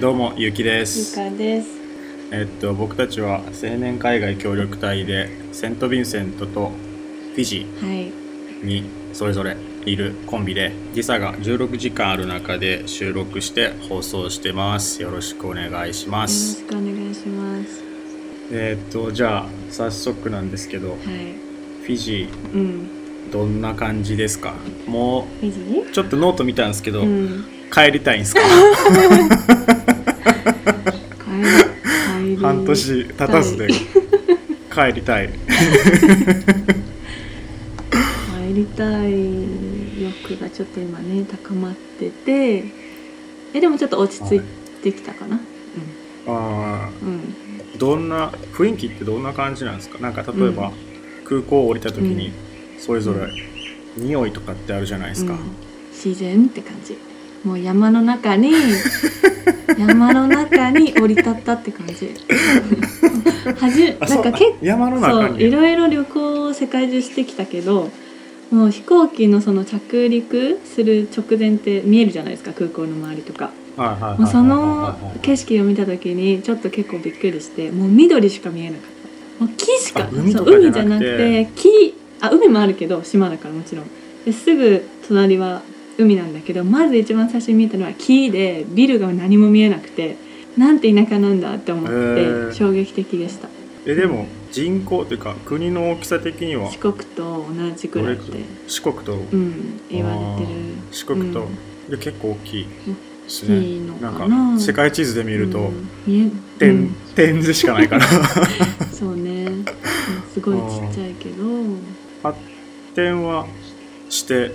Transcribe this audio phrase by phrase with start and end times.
[0.00, 1.68] どうもゆうきでゆすかです。
[2.30, 6.70] えっと僕たちは青年海外協力隊でセント・ヴィンセントと
[7.34, 8.12] フィジはい。
[8.62, 9.56] ーにそれぞれ
[9.86, 17.82] いるコンビで時差が16時間ある中で収録して放送してますよろしくお願いしまよろすしくお願いします。
[18.52, 20.98] えっとじゃあ早速なんですけどはい。
[21.82, 22.60] フィジうん。
[22.60, 24.54] ーどんな感じですか？
[24.86, 27.44] もうちょっとノート見たんですけど、うん。
[27.72, 28.40] 帰りたいんですか？
[32.40, 35.34] 半年経たずで帰りたい帰
[38.54, 42.64] りたい欲がちょっと今ね高まってて、
[43.54, 44.40] えでもちょっと落ち着い
[44.82, 45.40] てきたかな？
[46.26, 47.08] あうん。
[47.08, 47.20] うん。
[47.74, 49.98] ーどんな雰囲気ってどんな感じなんですか？
[49.98, 50.74] なんか例えば、うん
[51.24, 52.30] 空港を降りた時にう
[52.78, 53.28] んそれぞれ
[53.98, 55.40] 匂いとかってあるじゃないですか、うん
[55.92, 56.96] 自然って感じ。
[57.44, 58.52] もう山の中に
[59.78, 62.10] 山の中に降り立ったって感じ。
[63.56, 67.90] はじあなんか結構山の中そういにろいろ旅行を世界中してきたけど
[68.50, 73.50] もう飛行機のその着陸する直前って見えるじゃないですか空港の周りとか。
[74.18, 79.44] もうその景色を見た時にちょっと結構びっくりしてもう緑しか見えなかった。
[79.44, 83.84] もう木しかあ海とそう海じゃなくて木あ海もあるけど島だからもちろん。
[84.24, 85.62] ですぐ隣は
[85.98, 90.16] 海なんだけどまず一番最初に見えたのは木でビルが何も見えなくて
[90.56, 93.48] なんて田舎なんだって思って衝撃的でした。
[93.86, 100.58] えでも人口というか国の大きさ的には四国と同じくらいって四国と、うん言われてる。
[100.90, 101.90] 四国と、うん。
[101.90, 102.68] で結構大きいで
[103.28, 104.10] す大きいのな。
[104.10, 105.70] んか世界地図で見ると、
[106.58, 106.94] 点、うん。
[107.14, 108.06] 点でしかないから
[108.92, 109.44] そうね。
[109.44, 109.64] うん
[110.34, 111.44] すごいちっちゃいけど。
[112.22, 112.38] 発
[112.94, 113.46] 展は
[114.08, 114.52] して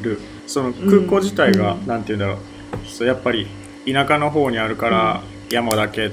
[0.00, 1.86] るその空港自体が、うん。
[1.86, 2.38] なんて言うんだろう。
[2.86, 3.46] そうやっぱり
[3.86, 6.10] 田舎の方にあるから山だけ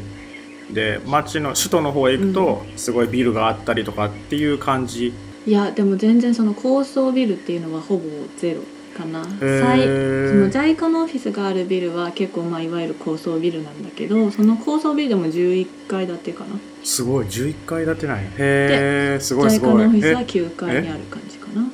[0.72, 5.14] で町の首都の方へ行くとすごいビルがあったりとかっていう感じ。
[5.46, 8.04] いやでも全然その高層ビルっていうのはほぼ
[8.38, 8.62] ゼロ
[8.98, 9.22] かな。
[9.22, 9.24] へ
[9.60, 16.56] 最ーその JICA のオフィスがあるビルは結構まあいわゆる高層ビルなんだけどその高層ビルでも11階建てかな。
[16.84, 18.24] すごい11階建てなんや。
[18.24, 19.76] へえすごいすごい。
[19.76, 21.66] のオフィスはえ？9階にある感じかな、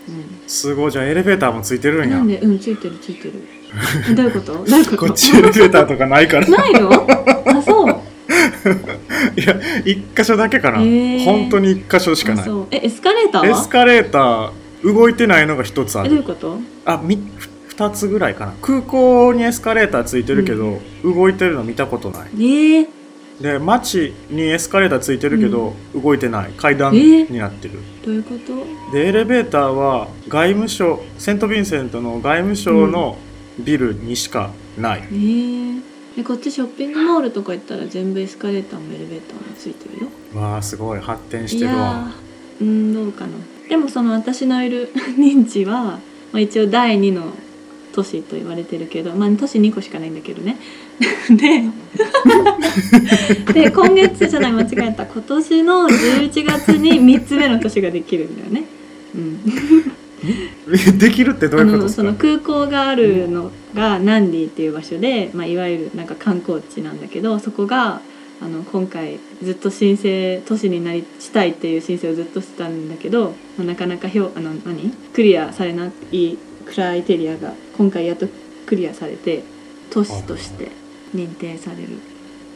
[0.48, 0.92] すごい。
[0.92, 2.18] じゃあエレベーターもついてるうんん、や。
[2.18, 2.38] なんで？
[2.40, 3.34] うんついてるついてる。
[4.16, 4.54] どういうこと？
[4.54, 4.98] どういうこと？
[4.98, 6.48] こっちエレベーターとかないから。
[6.48, 6.90] ないの？
[7.46, 7.96] あそう。
[9.40, 9.56] いや
[9.86, 11.24] 一箇所だけかな、へー。
[11.26, 13.60] 本当に一箇所しかあないえエスカレーターは？
[13.60, 16.08] エスカレーター動いてないのが一つある。
[16.08, 16.60] えどういうこと？
[16.86, 17.18] あみ
[17.70, 18.54] 2つぐらいかな。
[18.62, 22.30] 空港にエスカレーターついてるけど、動いてるの見たことない。
[22.44, 22.90] ええ
[23.42, 26.52] で街にエスカレーターついてるけど、動いてない。
[26.58, 27.32] 階段えー？
[27.32, 28.92] になってる、どういうこと？
[28.92, 33.18] でエレベーターは外務省セント・ヴィンセントの外務省の
[33.60, 35.82] ビルにしかない、えー、
[36.18, 40.10] えこっちショッピングモールとか行ったら全部エスカレーターもエレベーターもついてるよ？
[40.40, 41.00] わあすごい。
[41.00, 42.12] 発展しいてるわ。
[42.60, 43.32] うんどうかな。
[43.70, 46.00] でもその私のいる 認知は、ま
[46.34, 47.34] あ、一応第2の
[47.94, 50.58] 都市と言われてるけどまあ都市2個しかないんだけどね
[51.30, 51.64] で
[53.54, 58.64] で今月じゃない間違えた今年の11月に3つ目の都市ができるんだよね。
[59.16, 59.40] うん。
[60.98, 68.02] できるってどうあいうことその空港があるのがナンディっていう場所で、まあ、いわゆるなんか観光地なんだけどそこが
[68.42, 74.92] あの今回ずっと申請都市になりしたいっていう申請をずっとしてたんだけど、まあ、なかなかひょあの何？
[75.14, 78.28] クリアされないクライテリアが今回やっと
[78.66, 79.44] クリアされて
[79.90, 80.72] 都市として
[81.16, 81.90] 認定される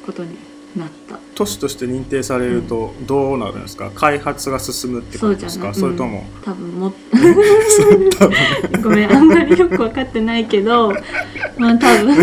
[0.06, 0.36] ことに
[0.76, 1.20] なった。
[1.36, 5.74] 都市として認定されるとどうなるんですか、開発が進むってことですか？
[5.74, 8.82] それとも、多分も そう多分。
[8.84, 10.94] ごめんあんまりよく分かってないけど
[11.58, 12.16] まあ多分。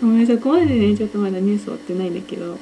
[0.00, 2.58] ごめんそこまでねちょっとまだニュース追ってないんだけど。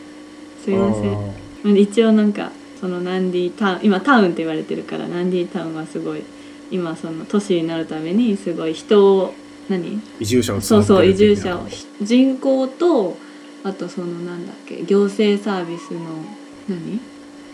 [0.65, 1.13] すいません。
[1.13, 1.17] あ
[1.65, 6.23] まあ一応なんかそのナンディタウン今タウンって言われてるからナンディタウンはすごい
[6.71, 9.35] 今その都市になるためにすごい人を
[9.69, 9.85] 何？
[9.85, 11.67] ー移住者をそうそう移住者を
[12.01, 13.17] 人口と
[13.65, 16.01] あとそのなんだっけ行政サービスの
[16.69, 17.01] 何？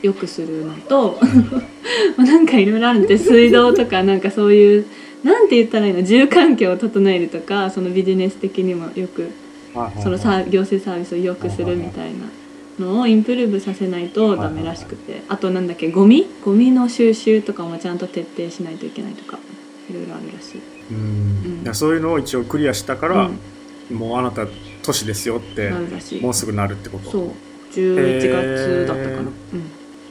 [0.02, 1.18] よくするのと
[2.16, 4.86] まあなんかいろいろあるんで水道とかなんかそういう
[5.24, 6.02] なんて言ったらいいの？
[6.02, 9.28] 住環境を整えるとかそのビジネス的にもよく
[10.02, 12.10] そのさ行政サービスを良くするみたい
[12.78, 15.22] なのをインプルーブさせないとダメらしくて。
[15.28, 16.26] あとなんだっけゴミ？
[16.44, 19.38] ゴミの収集とかもちゃんと徹底しないといけないとか
[19.90, 20.60] いろいろあるらしい。
[20.90, 20.96] うん。
[20.96, 21.00] う
[21.60, 21.62] ん。
[21.62, 23.30] いやそういうのを一応クリアしたから、
[23.90, 23.96] うん。
[23.96, 24.46] もうあなた
[24.82, 26.20] 都市ですよってなるらしい。
[26.22, 27.10] もうすぐなるってこと？
[27.10, 27.30] そう。
[27.72, 29.22] 11月だったかな、へ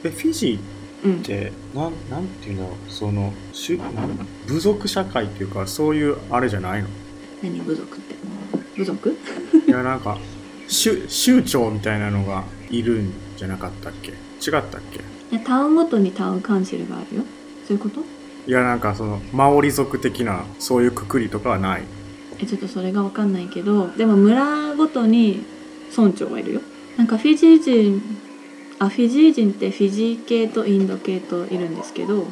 [0.00, 0.02] ー。
[0.02, 0.58] でフィジー
[1.04, 1.12] うん。
[1.12, 6.88] うんってなんなんていうんだろうそのしゅなん部族社会っていうかそういうあれじゃないの？
[7.42, 8.16] 何部族って？
[8.76, 9.16] 部族？
[9.66, 10.18] いやなんか
[10.66, 14.10] 州州長みたいなのがいるんじゃなかったっけ？
[14.10, 14.16] 違っ
[14.50, 15.00] たっけ？
[15.30, 17.22] いやタウンごとにタウンカウンシルがあるよ。
[17.66, 18.00] そういうこと？
[18.48, 21.82] いやなんかそのマオリ族的なそういうくくりとかはない。
[22.40, 25.44] えちょっとそれが分かんないけどでも村ごとに
[25.94, 26.60] 村長がいるよ。
[26.96, 28.02] なんかフィジー人
[28.78, 32.26] あフィジー人ってフィジー系とインド系といるんですけど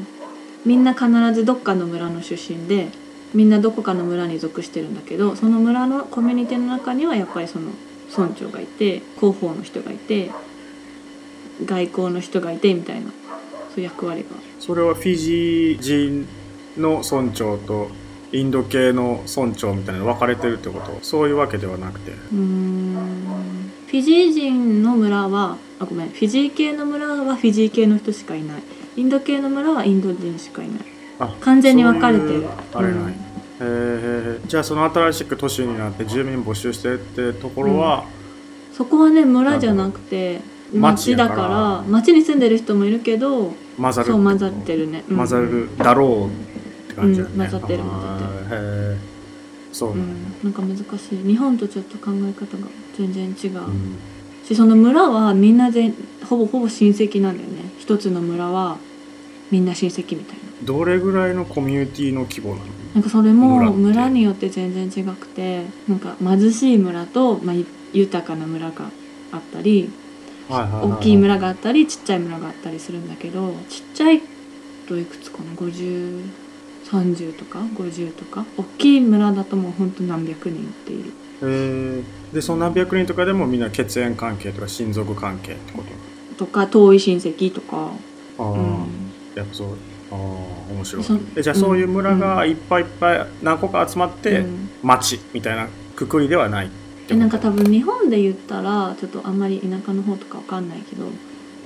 [0.64, 2.88] みんな必ずどっかの村の出身で
[3.34, 7.72] みんなどこかの村に属してるんだけどその村のコミュニティの中にはやっぱりその
[8.16, 10.30] 村長がいて広報の人がいて
[11.62, 13.10] 外交の人がいてみたいな。
[13.76, 14.28] そういう役割が。
[14.58, 16.26] それはフィジー人
[16.78, 17.90] の村長と
[18.32, 20.98] インド系の村長みたいなの分かれてるってこと？
[21.02, 22.12] そういうわけではなくて。
[22.12, 22.96] うーん。
[23.86, 26.08] フィジー人の村はあごめん。
[26.08, 28.62] フィジー系の村はフィジー系の人しかいない。
[28.96, 30.78] インド系の村はインド人しかいない。
[31.18, 32.46] あ完全に分かれてる。
[32.72, 33.10] あれない、うん。
[33.10, 33.14] へ
[33.60, 38.04] えじゃあその新しく都市になって住民募集してるってところは、
[38.72, 40.40] そこはね村じゃなくて
[40.72, 41.48] 町だかから。
[41.48, 45.16] ら町に住んでる人もいるけど混ざるそう混ざってるね、うん。
[45.16, 46.30] 混ざるだろうっ
[46.88, 48.96] て感じだよね、うん混ざってる混ざってる。
[49.72, 50.08] そううなん
[50.44, 51.26] なんか難しい。
[51.26, 53.96] 日本とちょっと考え方が全然違う、うん。
[54.44, 55.94] しその村はみんな全
[56.28, 57.70] ほぼほぼ親戚なんだよね。
[57.78, 58.78] 一つの村は
[59.50, 60.42] みんな親戚みたいな。
[60.64, 62.66] どれぐらいのコミュニティの規模なの？
[62.94, 68.86] なんかそれも村によって全然違くてなんか貧しい村と、まあ、ゆ豊かな村が
[69.32, 69.90] あったり
[70.48, 74.22] 大きい村があったりちっちゃい村があったりするんだけどちっちゃい
[74.88, 78.44] といくつかな？5030とか？50とか？
[78.56, 81.12] 大きい村だともうほんと何百人っているへ
[82.00, 82.02] え
[82.32, 85.82] でその何百人とかでもみんな血縁関係とか親族関係ってこ
[86.38, 86.46] と？
[86.46, 87.90] とか遠い親戚とか、
[88.38, 89.68] ああ、うん、やっぱそう。
[90.12, 90.16] ああ
[90.72, 91.04] 面白い。
[91.04, 94.68] そえじゃあそういう村がいっぱいいっぱい何個か集まって、うん。
[94.82, 96.70] 町みたいなくくりではない
[97.06, 101.06] ってえなんか多分日本で言ったらちょっとあんまり田舎の方とかわかんないけど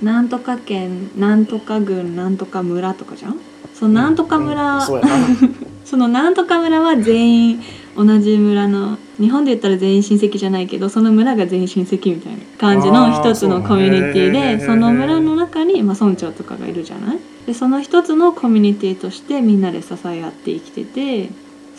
[0.01, 3.39] なんとか県なんとか郡なんとか村とかじゃん？
[3.73, 5.11] そのなんとか村、うんそうやな。
[5.85, 7.59] そのなんとか村は全員
[7.97, 17.19] 同じ村の日本で言ったら全員親戚じゃないけどその村が全員親戚みたいな感じの一つのコミュニティでその村の中に、まあ、村長とかがいるじゃない？
[17.45, 21.29] でその一つのコミュニティとしてみんなで支え合って生きてて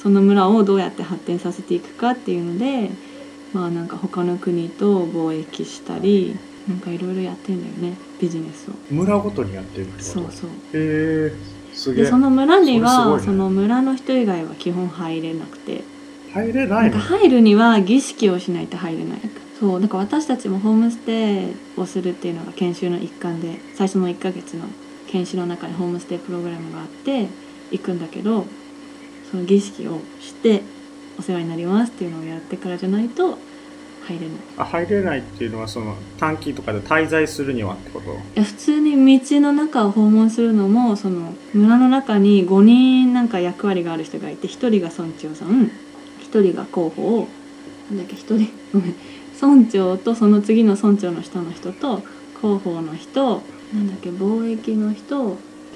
[0.00, 2.90] その村をどうやって発展させていくかっていうので
[3.52, 6.36] まあなんか他の国と貿易したり
[6.68, 8.74] なんかいろいろやってんだよねビジネスを。
[8.90, 10.50] 村ごとにやってるってそうそう。
[10.50, 11.32] へえ
[11.74, 12.04] すげえ。
[12.04, 13.24] でその村にはごいね。
[13.24, 15.84] その村の人以外は基本入れなくて。
[16.32, 19.20] 入れなないんかの入るには儀式をしないと入れない。
[19.60, 24.64] そうだから私たちもホームステイをするっていうのが研修の一環で最初の1ヶ月の
[25.06, 27.28] 研修の中にホームステイプログラムがあって
[27.70, 28.44] 行くんだけど
[29.30, 30.62] その儀式をして
[31.18, 33.38] お世話になりますっていうのをやってからじゃないと
[34.04, 34.36] 入れない。
[34.56, 38.12] あ入れないっていうのはその短期とかで滞在するにはってこと？
[38.12, 45.70] いや普通に道の中を訪問するのもその村の中に5人なんか役割がある人がいて1人が村長さん
[46.32, 47.28] 1人が広報
[47.90, 48.94] なんだっけ1人ごめん
[49.40, 52.02] 村長とその次の村長の下の人と
[52.40, 53.42] 広報の人
[53.72, 55.24] なんだっけ貿易の人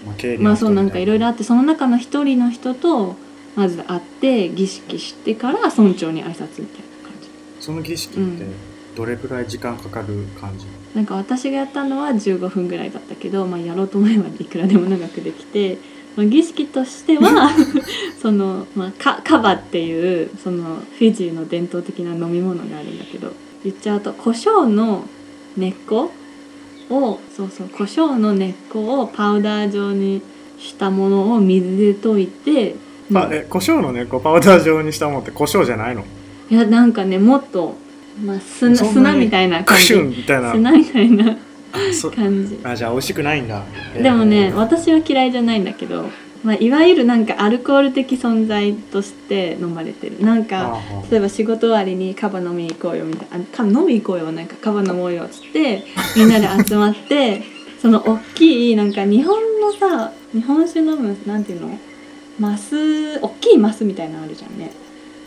[0.04, 3.14] まあ経理まあの人そうなんかいろいろろあってその中の1人の人と
[3.56, 7.28] まず会って儀式してから村長に挨拶みたいな感じ。
[7.60, 8.52] その儀式ってうん
[8.94, 11.16] どれくらい時間かかる感じ、なんか？
[11.16, 15.76] 私がやったのは15分ぐらいだったけど、まあ、やろうと思えばいくらでも長くできて、
[16.16, 17.50] まあ、儀式としては
[18.22, 23.32] その、まあ、カカバっていうそのフィジーの伝統的な飲み物があるんだけど
[23.64, 25.04] 言っちゃうと胡椒の
[25.58, 26.10] 根っこ
[26.88, 30.22] をそうそう胡椒の根っこをパウダー状に
[30.58, 32.76] したものを水で溶いて、
[33.14, 36.04] あえ胡椒のねこうパウダー状にしたものって胡椒じゃないの？
[36.50, 37.74] いやなんかねもっと、
[38.24, 40.52] まあ、砂砂みたいな感クシュンじみたいな。
[40.52, 41.24] 砂みたいな
[42.14, 42.58] 感じ。
[42.64, 43.62] あじゃあ美味しくないんだ。
[44.00, 46.08] でもねえー私は嫌いじゃないんだけど、
[46.42, 50.20] まあ、いわゆるなんかアルコール的存在として飲まれてる。
[50.20, 55.84] なんあかあ例えば仕事終わりにカバ飲み行こうよみたいなあカ飲み行こうよなんかカバ飲もうよっつって
[56.16, 57.42] みんなで集まって
[57.82, 61.78] その大きいなんか日本のさ日本酒飲むなんていうの？
[62.38, 64.72] マス大きいマスみたいなのあるじゃんね。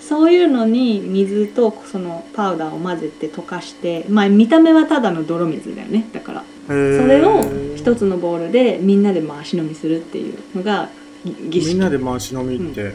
[0.02, 6.08] そういうのに水とそのパウダーを混ぜて溶かしてまあ見た目はただの泥水だよね。
[6.14, 6.44] だから。
[6.68, 7.42] それを
[7.76, 10.90] 一つのボウルでみんなで回し飲みするっていうのが
[11.26, 11.74] ぎ儀式。
[11.74, 12.94] みんなで回し飲みって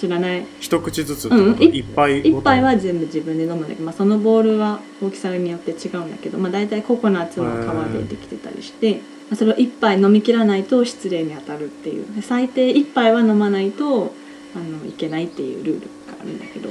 [0.00, 0.46] 知らない。
[0.60, 1.62] 一口ずつってこと、うん。
[1.62, 3.74] い一杯一杯は全部自分で飲むんだけ。
[3.74, 9.00] ど、まあ、そのボウルは大きさによって違うんだけど、まあ、大体ココナッツの皮でできてたりして、ま
[9.32, 12.14] あ、それを一杯飲み切らないと失礼に当たるっていう。
[12.14, 14.14] で最低一杯は飲まないと
[14.56, 16.70] あのいけないっていうルールがあるんだけど。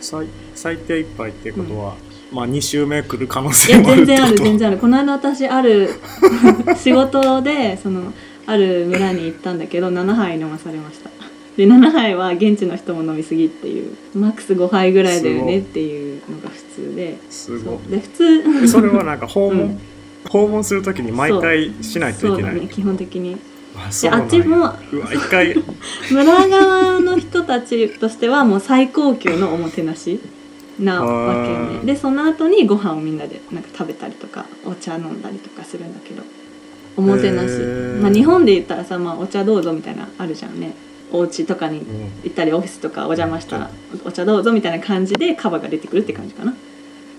[0.00, 1.94] 最最低1杯っていうことは、
[2.32, 4.78] まあ2週目来る可能い性やも全然ある全然ある。
[4.78, 5.90] この間私ある
[6.76, 8.12] 仕事でその
[8.46, 11.10] ある村に行ったんだけど7杯飲まされました
[11.56, 13.94] で7杯は現地の人も飲みすぎっていう。
[14.14, 17.18] マックス5杯ぐらいだよねっていうのが普通で。
[17.30, 17.90] すごい。
[17.90, 18.60] で普通。
[18.62, 19.78] でそれはなんか 訪問、うん。
[20.28, 22.54] 訪問するときに毎回しないとそいうけない。
[22.54, 22.68] だね。
[22.68, 23.36] 基本的に。
[23.74, 24.74] ああっちも
[25.12, 25.54] 一回。
[26.10, 30.20] 村側の人たちとしてはもう最高級のおもてなし
[30.78, 31.80] なわけよあー。
[31.80, 36.22] ねでその後にご飯をみんなでなんか食べたりとかお茶飲んだりとかするんだけど。
[36.96, 37.58] おもてなし、
[38.02, 40.74] まあ、日本で言ったらさ、まあ、お茶どうぞみたいなあるじゃんね
[41.12, 41.84] お家とかにうん。
[42.24, 43.70] 行ったりオフィスとかお邪魔したら
[44.04, 46.54] お茶どうぞみたいな感じでカバが出てくるって感じかな。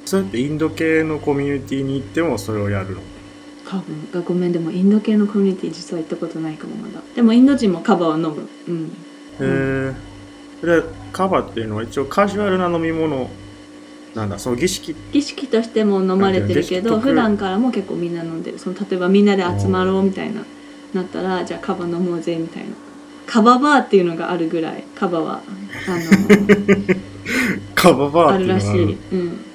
[0.06, 3.02] そうやってインド系のコミュニティに行ってもそれをやるの？
[3.66, 4.10] 多分。
[4.14, 4.52] あごめん。
[4.52, 7.02] でもインド系のコミュニティ実は行ったことないかもまだ。
[7.16, 8.50] でもインド人もカバは飲む。
[8.68, 8.86] うん。
[8.88, 8.92] へ
[9.42, 9.96] え
[10.62, 13.30] でカバっていうのは一応カジュアルな飲み物
[14.16, 14.40] なんだ。
[14.40, 14.96] その儀式？
[15.12, 18.60] 儀式としても飲まれてるけど普段からも結構みんな飲んでる。
[18.60, 20.44] その例えばみんなで集まろうみたいな
[20.94, 22.70] なったらじゃあカバ飲もうぜみたいな
[23.26, 25.42] カババーっていうのがあるぐらいカバは。
[27.76, 28.48] カババあのある。
[28.48, 28.98] らしい、うん、行っ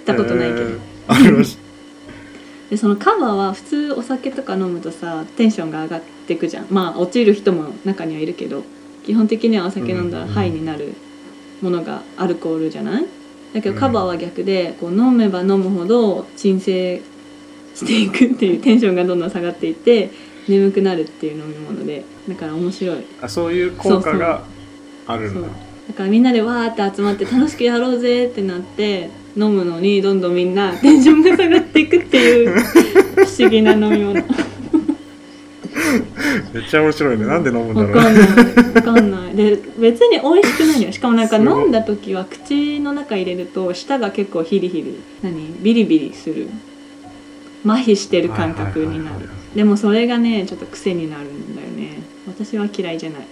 [0.04, 0.78] たことないけど、へー。
[1.08, 1.58] あるらしい。
[2.70, 6.66] でそのカバは普通お酒とか飲むとさテンションが上がってくじゃん。
[6.70, 8.62] まあ落ちる人も中にはいるけど
[9.06, 10.92] 基本的にはお酒飲んだらうんハイになる
[11.62, 13.06] ものがアルコールじゃない？
[13.54, 17.00] だけどカバは逆でこう飲めば飲むほど鎮静
[17.75, 20.10] していくっていうテンションがどんどん下がっていって
[20.48, 23.04] 眠くなるっていう飲み物でだから面白い。
[23.22, 24.44] あそういう効果が
[25.06, 25.38] あるそう。
[25.40, 25.48] んだ。
[25.88, 34.22] だからみんなでわーって集まって楽しくやろうぜってなって飲むのにどんどんみんなテンションが下がっていくっていう不思議な飲み物。
[36.52, 37.24] めっちゃ面白いね。
[37.24, 38.26] なんで飲むんだろうわかんない。
[38.74, 39.36] わかんない。
[39.36, 40.92] で別に美味しくないよ。
[40.92, 45.00] しかもなんか飲んだ時は口の中入れると舌が結構ヒリヒリ。
[45.22, 45.54] 何？
[45.62, 46.48] ビリビリする
[47.64, 49.28] 麻痺してる感覚になる。
[49.54, 52.02] でもそれがねちょっと癖になるんだよね。
[52.26, 53.26] 私は嫌いじゃない。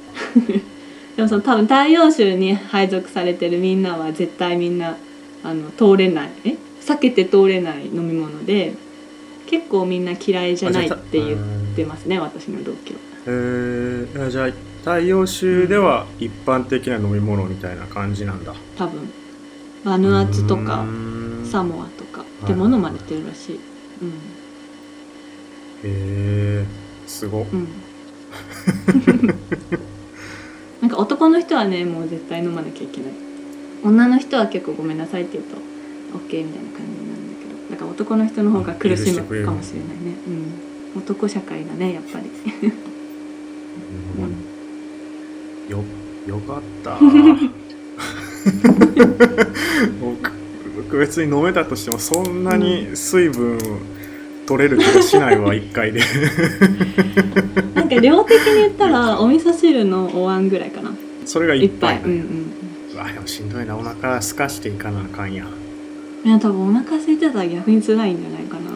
[1.16, 4.96] でもその多分太陽州に配属されてるみんなは絶対みんな
[5.42, 6.30] あの通れない。
[6.44, 6.56] え？
[6.86, 8.74] 避けて通れない飲み物で
[9.46, 13.00] 結構みんな嫌いじゃないって言ってますね私の同期は。
[13.26, 18.54] えー、じゃあ太陽州では一般的な飲み物みたいな感じなんだ。
[18.76, 19.08] 多分。
[19.84, 20.84] バヌアツとか
[21.44, 23.60] サモアとかいでも飲まれてるらしい。
[25.84, 26.64] へえ
[27.06, 27.58] すごっうん。
[27.60, 27.68] うん。
[30.82, 33.12] なんか男の人はねもう絶対飲まなきゃいけない。
[33.84, 35.56] 女の人は結構ごめんなさいって言うと
[36.18, 40.16] OK みたいな感じになるんだけどだから男の人の方が苦しむかもしれないね。
[40.26, 41.00] うん。
[41.00, 42.26] 男社会だねやっぱり。
[45.68, 45.84] よ
[46.26, 46.98] よかった
[50.00, 50.35] 僕
[50.96, 53.58] 僕別に飲めたとしてもそんなに水分
[54.46, 56.00] 取れる気がしないわ一回で
[57.74, 60.90] なんか量的に言ったらお味噌汁のお椀ぐらいかな。
[61.26, 62.02] それがいっ一杯ぱい。
[62.04, 62.46] うんうん。
[62.94, 65.44] うわでもしんどいなお腹すかしていかなあかんや
[66.24, 68.70] いや多分お腹空いてたら逆に辛いんじゃないかな。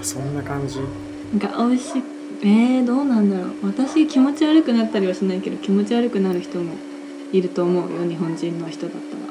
[0.00, 0.78] あそんな感じ？
[0.78, 2.02] なんか美味しい
[2.42, 6.74] えー、どうなんだろう私気持ち悪くなったりはしないけど気持ち悪くなる人も
[7.32, 9.23] いると思うよ日本人の人だった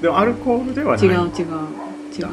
[0.00, 1.08] でもアルコールではない。
[1.08, 1.44] ら違う違う
[2.18, 2.26] 違う。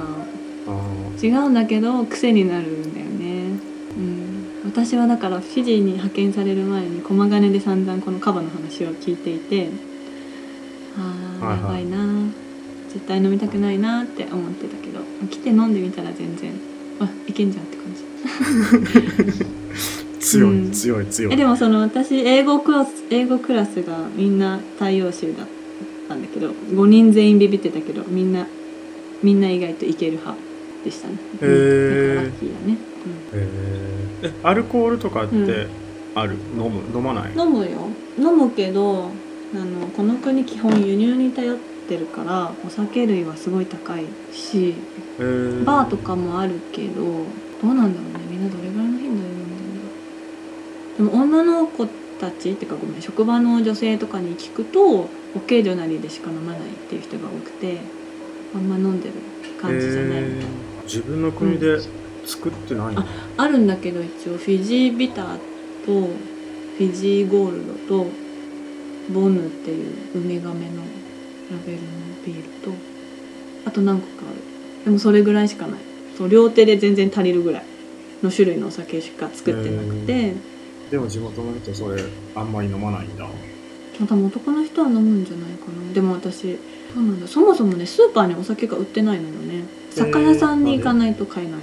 [0.68, 3.60] あ違うんだけど癖になるんだよね。
[3.98, 4.46] うん。
[4.66, 9.70] 私はだからフィジーに派遣される前に駒ヶ根で散々このカバの話を聞いていて
[10.98, 11.62] あーはいはい。
[11.62, 12.32] やばいな。
[12.90, 16.52] 絶対飲みたくないなって思ってたけど来て飲んでみたら全然
[17.00, 18.02] あいけんじゃんって感じ。
[19.44, 19.46] ー
[20.20, 21.34] 強い、うん強い強い。
[21.34, 25.59] えでもその私英語クラス英語クラスがみんな太陽州だった
[26.16, 28.48] んだけど5人全員ビビってたけどみんな
[29.22, 30.38] みんな意外といける派
[30.84, 31.16] でしたね。
[31.42, 32.16] へー。
[32.16, 32.78] うんだからラッキーだね、
[33.34, 34.28] へー。
[34.28, 35.68] えアルコールとかってうん
[36.16, 36.82] ある、飲む？
[36.98, 37.32] 飲まない？
[37.34, 37.90] うん、飲むよ。
[38.18, 39.12] 飲むけど
[39.54, 44.76] あのこの国基本輸入に頼ってるからお酒類はすごい高いし
[45.18, 48.20] バーとかもあるけどどうなんだろうね。
[48.30, 49.82] みんなどれぐらいの頻度で飲んでるんだ
[51.04, 51.12] ろう。
[51.12, 51.88] でも女の子
[52.20, 55.10] たちってかごめん職場の女性とかに聞くとオ
[55.48, 57.78] ケージョナリーでしか飲まないっていう人が多くて
[58.54, 59.14] あんま飲んでる
[59.62, 60.84] 感じじゃないみたいな、へー。
[60.84, 61.80] 自分の国で
[62.26, 63.06] 作ってないの、あ
[63.38, 65.38] あるんだけど一応フィジービター
[65.86, 66.08] と
[66.78, 68.08] フィジーゴールドと
[69.12, 70.84] ボヌっていうウミガメの
[71.52, 71.88] ラベルの
[72.26, 72.72] ビールと
[73.66, 74.86] あと何個かある。
[74.86, 75.80] でもそれぐらいしかない。
[76.18, 77.64] そう両手で全然足りるぐらい
[78.22, 80.34] の種類のお酒しか作ってなくて
[80.90, 82.04] でも地元の人それ
[82.36, 83.28] あんまり飲まないんだ。
[84.00, 85.94] 多分男の人は飲むんじゃないかな。
[85.94, 86.58] でも私
[86.94, 89.66] そうなんだそもそもねスーパーにお酒が売ってないのよね。
[89.92, 91.62] 酒屋さんに行かないと買えない。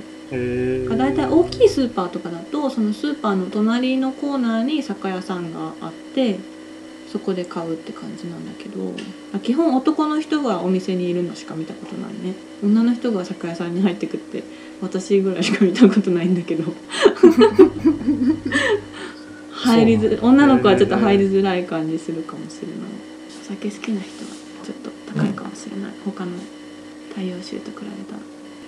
[0.98, 6.38] だいたい大きいスーパーとかだとそのスーパーの隣のコーナーに酒屋さんがあって
[7.12, 8.92] そこで買うって感じなんだけど
[9.32, 12.34] あ基本男の人がお店にいるのしか見たことないね。
[12.62, 14.42] 女の人が酒屋さんに入ってくって
[14.82, 16.64] 私ぐらいしか見たことないんだけど
[19.66, 22.76] 入りづ女の子はちょっと入りづらい感じするかもしれない。
[23.42, 24.30] お酒好きな人は
[24.64, 25.92] ちょっと高いかもしれない。
[26.04, 26.32] 他の
[27.10, 28.18] 太陽臭と比べたら。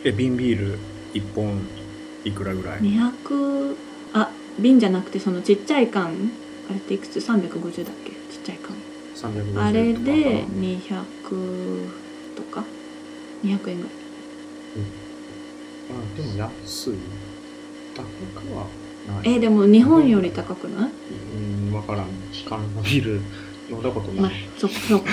[0.05, 0.79] え瓶ビール
[1.15, 1.61] 1本
[2.25, 3.77] いくらぐらい？200
[4.15, 6.31] あ瓶じゃなくてそのちっちゃい缶
[6.69, 8.11] あれっていくつ？350だっけ？
[8.11, 8.77] ちっちゃい缶。
[9.33, 11.89] 350あれで200
[12.37, 12.65] とか
[13.45, 13.77] ？200円ぐらい。
[15.91, 16.95] あでも安い。
[17.97, 18.03] 高
[18.41, 18.67] くは
[19.13, 19.35] ない。
[19.37, 20.91] えでも日本より高くない？
[21.37, 22.07] うん分からん。
[22.49, 23.21] 缶のビール。
[23.71, 25.11] 飲んだことまあない、そっかそっか。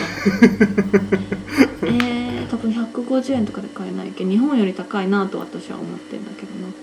[1.84, 6.74] えー、多分150円とかで買えないけど日本より高いなと私は思ってんだけどな。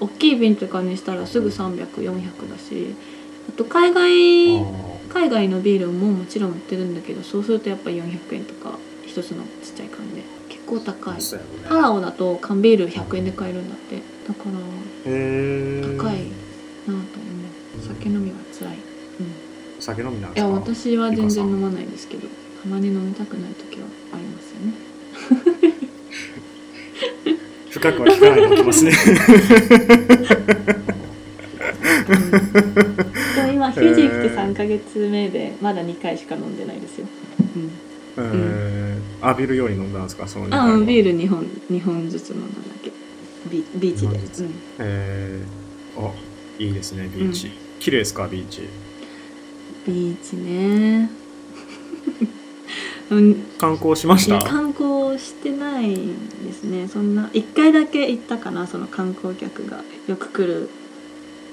[0.00, 2.94] 大きい瓶とかにしたらすぐ300400だし
[3.48, 4.64] あと海外あ
[5.08, 8.02] 海外のビールももちろん売ってるんだけどそうするとやっぱ400
[8.32, 8.76] 円とか
[9.06, 11.14] 一つのちっちゃい缶で結構高い。
[11.16, 13.96] あそうやパろねラオだと缶ビール100円で買えるんだって。
[14.26, 14.58] だから
[15.12, 15.91] へえ
[19.82, 22.28] 酒飲みなんですやか私は全然飲まないですけど
[22.62, 24.74] たまに飲みたくない時はありますよね。
[27.70, 28.92] 深くは聞かないでおきますね。
[33.34, 37.06] でも今フィジー来て3ヶ月目でまだ2回しか飲んでないですよ、
[37.56, 40.28] うん、えー、浴びるように飲んだんですか？
[40.28, 42.92] その2あうんビールール2本二本ずつ飲んだだけ。
[43.50, 44.40] ビビーチで、二本ずつ。
[44.42, 44.54] うん。
[44.78, 46.10] えー、あ
[46.58, 48.68] いいですねビーチ、綺麗ですかビーチ？
[49.86, 51.10] ビーチね。
[53.10, 53.34] うん。
[53.58, 54.38] 観光しました？
[54.38, 56.88] 観光してないですね。
[56.88, 59.82] そんな1回だけ行ったかなその観光客が。
[60.08, 60.68] よく来る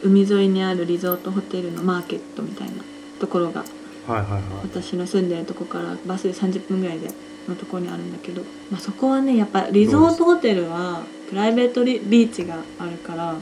[0.03, 2.73] 海沿いにあるリゾートホテルのマーケットみたいな
[3.19, 3.63] ところが。
[4.07, 4.41] はいはいはい。
[4.63, 7.11] 私の住んでるとこからバスで30分ぐらいで
[7.47, 13.35] のところにあるんだけど、まあ、そこはねやっぱリゾートホテルはプライベートリビーチがあるから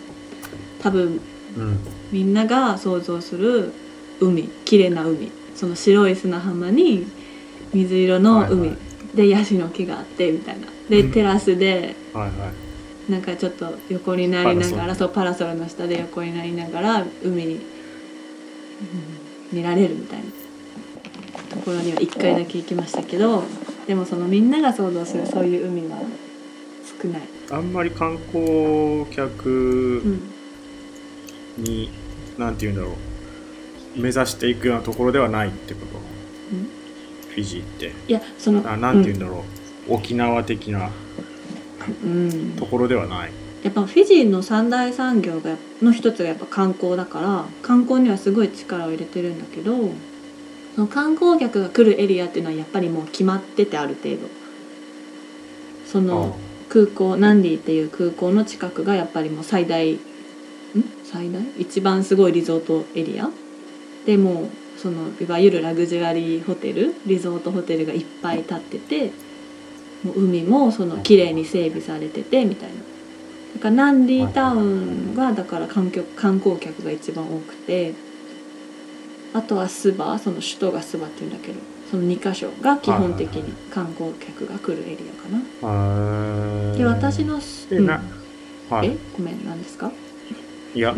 [0.81, 1.19] 多分
[1.57, 1.77] うん。
[2.11, 3.71] みんなが想像する
[4.19, 5.31] 海綺麗な海。
[5.55, 7.07] その白い砂浜に
[7.73, 8.77] 水色の海、はいはい。
[9.15, 10.67] でヤシの木があってみたいな。
[10.89, 11.11] でうん。
[11.11, 12.51] テラスではいは
[13.07, 13.11] い。
[13.11, 17.61] なんかちょっと横になりながらそうパラソルの下で横になりながら海に、うん
[19.49, 20.25] 見られるみたいな。
[21.49, 23.43] ところには1回だけ行きましたけど
[23.87, 25.97] でもそのみんなが想像するそういう海は
[27.01, 30.21] 少ない、あんまり観光客うん、
[31.57, 31.89] に、
[32.37, 32.95] なんて言うんだろう
[33.97, 35.97] 目指していくようなところではないってこと？
[36.53, 36.69] うん
[37.29, 37.91] フィジーって。
[38.07, 39.43] いやそのあなんて言うんだろ
[39.89, 40.89] う、沖縄的な
[42.03, 43.31] うん、うんところではない。
[43.63, 49.73] やっぱフィジーの三大産業がの一つがやっぱ観光だから観光にはすごい力を入れてるんだけど
[50.75, 54.17] その観光客が来るエリアっていうのはやっぱりもう決まっててある程度。
[55.85, 56.37] その
[56.69, 59.99] 空港ナンディっていう空港の近くがやっぱりもう最大ん？
[61.03, 61.41] 最大？
[61.57, 63.29] 一番すごいリゾートエリア？
[64.07, 69.11] でもうそのいわゆるラグジュアリーホテルリゾートホテルがいっぱい建ってて
[70.03, 72.75] もう海もその綺麗に整備されててみたいな。
[73.55, 77.93] だからナンディタウンがだから観光観光客が一番多くて
[79.33, 81.55] あとはスバその首都がスバっていうんだけど
[81.89, 86.73] その2カ所が基本的に観光客が来るエリアかな。
[86.77, 88.01] で私のす、えな
[88.69, 88.87] はい。
[88.89, 89.91] えごめん何ですか？
[90.75, 90.93] いや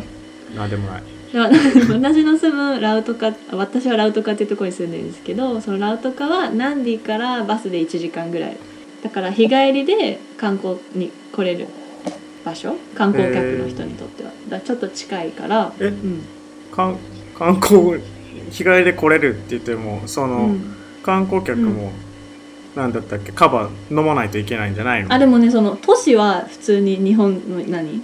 [0.55, 8.57] なんでもない私の住むラウトカあ私はラウトカっていうところに住んでるんですけどそのラウトカはナンディからバスで1時間ぐらい。
[9.03, 11.67] だから日帰りで観光に来れる
[12.43, 12.75] 場所？
[12.95, 15.71] 観光客の人にとっては、だからちょっと近いから。
[15.79, 16.21] えうん。
[16.71, 16.97] 観
[17.33, 18.01] 観光
[18.51, 20.75] 日帰りで来れるって言ってもその、うん。
[21.01, 21.91] 観光客も、
[22.75, 23.31] なんだったっけ？
[23.31, 25.13] カバー飲まないといけないんじゃないの？
[25.13, 28.01] あでもねその都市は普通に日本の何？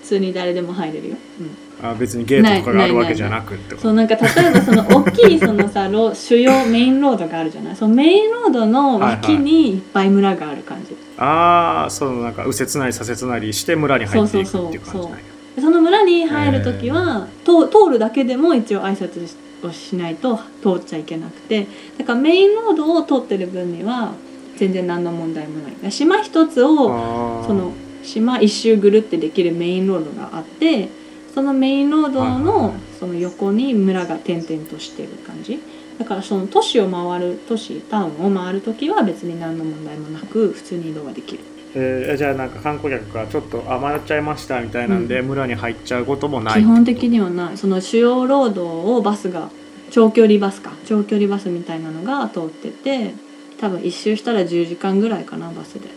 [0.00, 7.76] 普通に誰でも入れるよ、うん、あ別にゲートとかがあるわけじゃなくってそうなんか例えばその大きいそのさロ主要メインロードがあるじゃない？
[7.76, 15.10] そのメインロードの脇にいっぱい村がある感じ、ああそのなんか右折なり左折なりして村に入っていくっていう感じそうそうそう。
[15.10, 15.24] なんや
[15.56, 19.28] でその村に入る時は、と通るだけでも一応挨拶
[19.66, 21.66] をしないと通っちゃいけなくて。
[21.98, 24.12] だからメインロードを通ってる分には
[24.56, 25.92] 全然何の問題もない。
[25.92, 30.88] 島一つをその島一周ぐるってできるメインロードがあって
[31.34, 35.60] そのメインロードのいその横に村が点々としてる感じ。
[35.98, 41.44] だからその都市を回る都市タウンを回る時は別に何の問題もなく普通に移動ができる。
[41.74, 42.16] えー。
[42.16, 45.28] じゃあなんか観光客がちょっと余っちゃいましたみたいなんで、うん。
[45.28, 46.60] 村に入っちゃうこともない。
[46.60, 47.56] 基本的にはない。
[47.56, 49.50] その主要ロードをバスが
[49.90, 50.72] 長距離バスか。
[50.86, 53.14] 長距離バスみたいなのが通ってて
[53.58, 55.88] 多分一周したら10時間ぐらいかなバスで。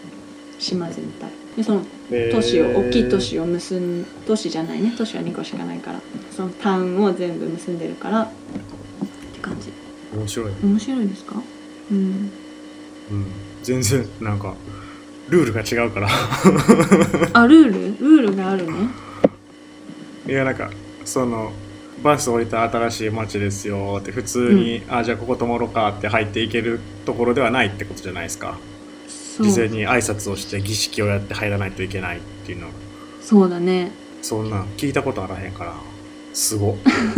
[0.59, 1.81] 島全体でその
[2.31, 4.93] 都市を大きい都市を結ん都市じゃないね。
[4.97, 6.01] 都市は2個しかないから。
[6.35, 8.21] そのタウンを全部結んでるから。
[8.23, 9.71] って感じ。
[10.17, 11.41] 面白い、面白いですか？
[11.91, 11.97] うん。
[13.11, 13.25] うん、
[13.63, 14.53] 全然なんか
[15.29, 16.07] ルールが違うから。
[17.33, 17.71] あルール？
[17.71, 18.73] ルールがあるね
[20.27, 20.71] いやなんか
[21.03, 21.51] その
[22.01, 28.57] バス降りた新しい街ですよって普通に、あじゃあここ泊まろうかって入っていけるところではないってことじゃないですか
[29.43, 32.69] 事前に挨拶をして儀式をやって入らないといけないっていうの
[33.21, 33.91] そうだね。
[34.21, 35.73] そんなん聞いたことあらへんから
[36.33, 36.73] すご。
[36.73, 36.75] っ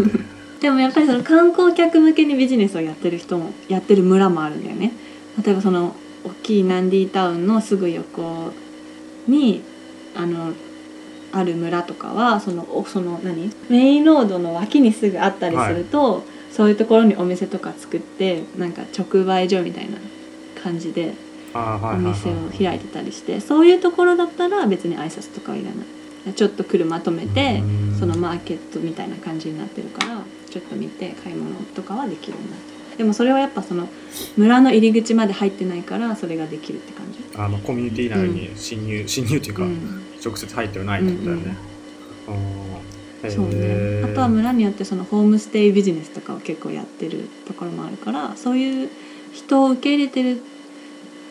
[0.59, 4.91] でもやっぱりその観光客向けにビジネスをやってる人もやってる村もあるんだよね。
[5.43, 8.51] 例えばその大きいナンディータウンのすぐ横
[9.27, 9.61] に
[10.15, 10.53] あの
[11.31, 13.51] ある村とかはそのおその何？
[13.69, 19.97] メインロードの脇にすぐあったりすると、そういうところにお店とか作ってなんか直売所みたいな
[20.63, 21.13] 感じで
[21.57, 26.33] お店を開いてたりしてそういうところだったら別に挨拶とかはいらない。
[26.33, 27.97] ちょっと車止めてうん。
[27.97, 32.97] そのマーケットみたいな感じになってるからちょっと見て買い物とかはできるようになってる。
[32.97, 33.87] でもそれはやっぱその
[34.35, 37.19] 村の入り口まで入ってないからそれができるって感じ。
[37.37, 40.03] あのコミュニティ内に侵入、侵入っていうか、うん。
[40.23, 41.57] 直接入ってはないってことだよね、
[42.27, 44.05] あーそうへー。
[44.05, 44.11] ね。
[44.11, 48.89] あとは村によってそのホームステイビジネスとかを結構やってるところもあるからそういう
[49.31, 50.41] 人を受け入れてる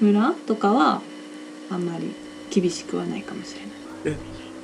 [0.01, 1.01] 村とかは
[1.71, 2.13] あんまり
[2.51, 3.57] 厳しくはないかもし
[4.05, 4.19] れない。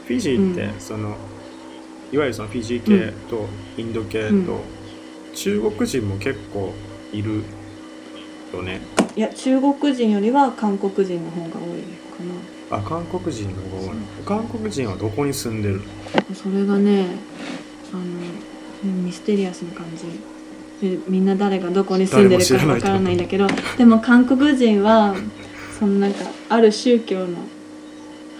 [0.06, 0.80] フィジーって、うん。
[0.80, 1.16] その
[2.12, 4.44] いわゆるそのフィジー系とインド系と、うん。
[5.34, 6.72] 中国人も結構
[7.12, 7.42] いる
[8.52, 8.80] よね。
[9.16, 12.22] いや中国人よりは韓国人の方が多いか
[12.70, 12.78] な。
[12.78, 15.82] あ韓国人の方が多い韓国人はどこに住んでる
[16.34, 17.06] それがね
[17.92, 18.02] あの
[18.84, 20.04] うんミステリアスな感じ。
[20.04, 20.10] で
[21.08, 23.46] みんな誰がどこに住んでるかわからないんだけど
[23.78, 25.14] でも韓国人は
[25.78, 27.28] そのなんかある宗教の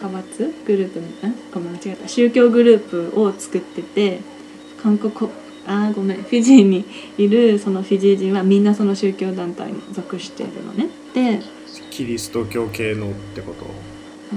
[0.03, 2.09] 派閥グループみたいなごめん間違えた。
[2.09, 4.21] 宗教グループを作ってて
[4.83, 5.31] 韓国
[5.65, 6.85] あーごめんフィジーに
[7.17, 10.89] いるそのフィジー人はみんなその宗教団体に属しているのね。
[11.15, 11.41] で
[11.91, 13.67] キリスト教系のってこと？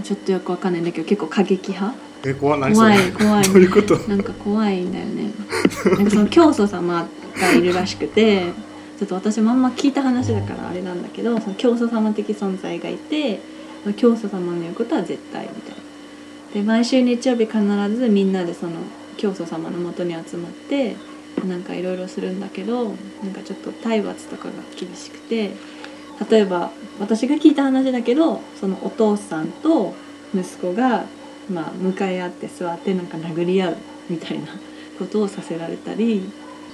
[0.04, 1.98] ちょっとよくわかんないんだけど結構過激派？
[2.26, 3.08] え怖怖れ？
[3.08, 3.44] い怖い。
[3.44, 3.98] どういうこと？
[4.10, 5.32] なんか怖いんだよね。
[5.98, 7.08] なんかその教祖様
[7.40, 8.52] がいるらしくて
[8.98, 13.40] ちょっと私もあんま聞いた話だからあれなんだけどその教祖様的存在がいて
[13.98, 15.84] 教祖様の言うことは絶対みたいな。
[16.54, 17.60] で毎週日曜日必
[17.96, 18.72] ずみんなでその
[19.18, 20.96] 教祖様のもとに集まって
[21.46, 22.96] なんかいろいろするんだけどなん
[23.34, 25.52] かちょっと体罰とかが厳しくて
[26.30, 29.94] 例えば私が聞いた話だけどそのお父さんと
[30.34, 31.04] 息子が
[31.50, 33.78] まあ向かい合って座ってなんか殴り合う
[34.10, 34.48] みたいな
[34.98, 36.30] ことをさせられたり。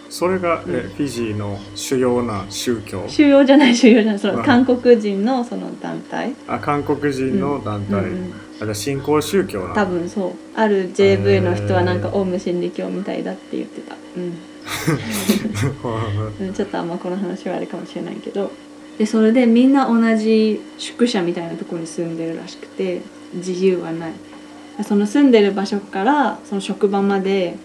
[0.09, 3.07] それが、えうんフィジーの主要な宗教。
[3.07, 4.43] 収容じゃない収容じゃないそのうん。
[4.43, 6.35] 韓国人のその団体。
[6.47, 10.33] あ韓国人の団体、うんうんあじゃあ新興宗教な多分そう。
[10.55, 13.95] ある JV の人はなんかオウム真理教みたいだって言ってた。
[14.17, 14.33] うん。
[16.45, 18.51] うんちょっとあんまこの話はあれかもしれないけど。
[18.97, 23.01] でそれでみんな同じ宿舎みたいなところに住んでるらしくて。
[23.33, 24.11] 自由はない
[24.83, 27.55] その住んでる場所からその職場まで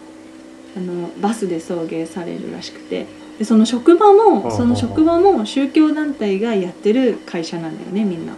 [0.77, 3.07] あのバスで送迎されるらしくて。
[3.39, 8.35] でその職場もその職場も宗教団体がやってる会社なんだよねみんな。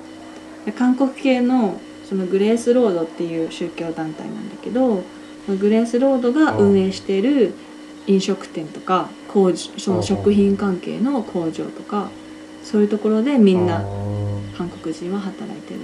[0.67, 5.03] で韓国系のそのグレースロードっていう宗教団体なんだけど
[5.47, 7.55] グレースロードが運営している
[8.07, 12.11] 飲食店とか工場その食品関係の工場とか
[12.65, 13.85] そういうところでみんな
[14.57, 15.81] 韓国人は働いてる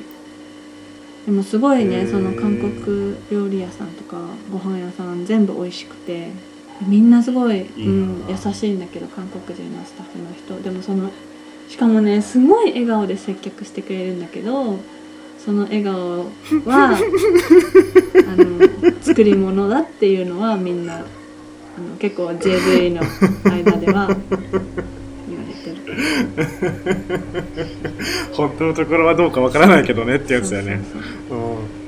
[1.27, 4.19] でもすごいねその韓国料理屋さんとか
[4.53, 6.31] ご飯屋さん全部美味しくて
[6.87, 11.11] みんなすごいうん、優しいんだけど韓国人のスタッフの人でもその
[11.69, 14.79] しかもねすごい笑顔で接客してくれるんだけど
[15.39, 16.21] その笑顔
[16.65, 16.99] は あ
[18.37, 21.05] の作り物だっていうのはみんなあの
[21.99, 23.03] 結構 JV の
[23.51, 24.09] 間では。
[28.33, 30.81] 本当のところはどうかわからないけどねってやつだよね。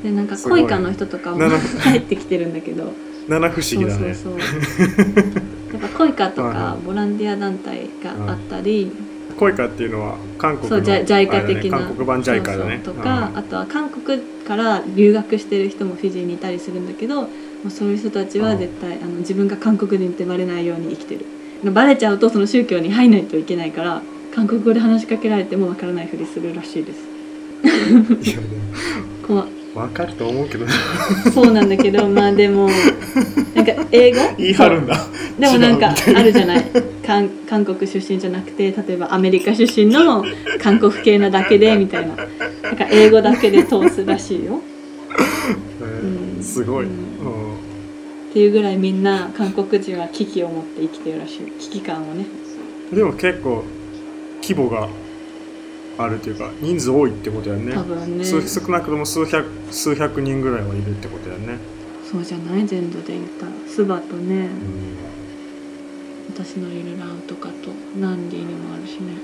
[0.03, 2.93] でなんか恋歌の人とかもなる入ってきてるんだけど。
[3.29, 4.15] 七不思議だね。
[4.15, 4.51] そうそうそ
[5.73, 5.73] う。
[5.73, 8.93] なんか恋歌とかボランティア団体があったり、
[9.37, 11.79] コイカっていうのは韓国のそうジャだね的な。
[11.79, 12.81] 韓国版ジャイカだね。
[12.83, 17.29] とか、あとは韓国から留学してる人もフィジーにいたりするんだけども
[17.67, 21.27] うそういう人たちは絶対あの自分が韓国人ってバレないように生きてる
[21.73, 24.03] バレちゃうとその宗教に入んないといけないから
[24.35, 26.99] 韓国語で話しかけられてもわからないふりするらしいです。
[28.31, 28.47] いやで
[29.27, 30.67] 怖も分かると思うけど。
[31.33, 32.69] そうなんだけど まあでも
[33.55, 34.19] なんか英語？
[34.39, 35.07] 言い張るんだ。
[35.39, 36.65] でもなんかあるじゃない？
[37.07, 40.25] 韓韓国出身じゃなくて例えばアメリカ出身の
[40.61, 42.15] 韓国系なだけでみたいな。
[42.63, 44.61] なんか英語だけで通すらしいよ。
[45.81, 46.97] えーうんすごい、ううんん
[48.37, 51.51] っていうぐらいみんな韓国人は危機を持って生きてるらしい。
[51.53, 52.27] 危機感をね。
[52.93, 53.65] でも結構
[54.43, 54.91] 規模が
[55.97, 57.73] あるというか人数多いってことやね。
[57.73, 58.25] 多分ね。
[58.27, 61.57] 数少なくとも数百数百人ぐらいはいるってことやね、
[62.05, 63.53] そうじゃない全土で言ったら。
[63.67, 64.35] スバとね。
[64.35, 64.51] うん。
[66.35, 69.15] 私のいるラウとかとナンディにもあるしね。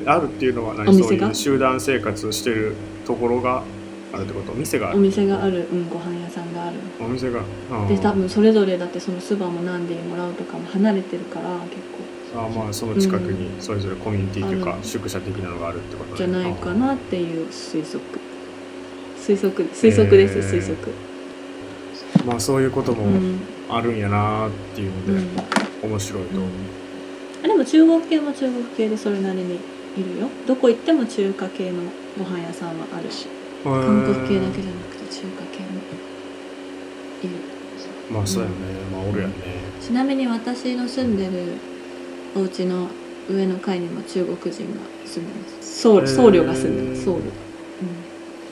[0.00, 0.10] うん。
[0.10, 0.98] あるっていうのはお何？
[0.98, 2.74] そういう集団生活をしてる
[3.06, 3.64] ところが
[4.12, 4.52] あるってこと？
[4.54, 6.76] 店があおる店がある、うん、ご飯屋さんがある。
[7.00, 7.40] お店が？
[7.70, 11.76] あで多分それぞれだってそのスバもナンディもらうとかも離れてるから結
[12.32, 12.40] 構。
[12.40, 14.84] あまあその近くにそれぞれコミュニティというかある。
[14.84, 18.00] 宿舎的なのがあるってことじゃないかあなっていう推測。
[19.16, 20.92] 推測推測です、へー推測。
[22.26, 25.34] まあそういうこともうん、あるんやなっていううん。
[25.34, 25.42] ので
[25.82, 26.50] 面白いと思う、
[27.44, 29.54] あでも中国系も中国系でそれなりに
[29.96, 30.28] いるよ。
[30.46, 31.82] どこ行っても中華系の
[32.18, 33.26] ご飯屋さんはあるし
[33.70, 35.80] 韓国系だけじゃなくて中華系も
[37.22, 37.30] いる
[38.10, 38.54] まあそうやね、
[38.92, 39.34] まあおるやね、
[39.80, 41.54] ちなみに私の住んでる
[42.34, 42.88] お家の
[43.28, 45.82] 上の階にも中国人が住んでます。
[45.82, 47.04] 僧僧侶が住んでます。
[47.04, 47.20] 僧侶、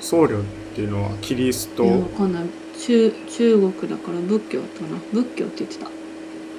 [0.00, 1.82] 僧侶っていうのはキリスト。
[1.84, 2.44] うん、いやわかんない
[2.78, 4.98] 中中国だから仏教だったかな。
[5.12, 5.86] 仏教って言ってた。
[5.86, 5.92] こ